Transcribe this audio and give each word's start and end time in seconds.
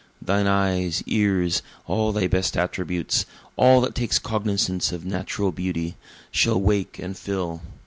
Thine 0.19 0.47
eyes, 0.47 1.03
ears 1.05 1.61
all 1.85 2.11
thy 2.11 2.25
best 2.25 2.57
attributes 2.57 3.27
all 3.55 3.81
that 3.81 3.93
takes 3.93 4.17
cognizance 4.17 4.91
of 4.91 5.05
natural 5.05 5.51
beauty, 5.51 5.95
Shall 6.31 6.59
wake 6.59 6.97
and 6.97 7.15
fill. 7.15 7.61